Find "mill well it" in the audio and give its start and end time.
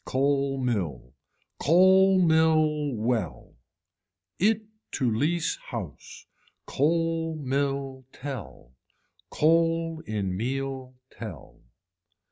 2.23-4.63